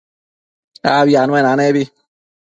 [0.95, 1.83] Abi anuenanebi